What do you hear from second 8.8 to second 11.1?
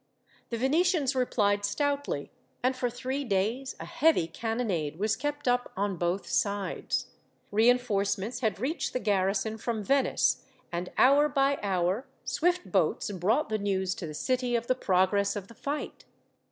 the garrison from Venice, and,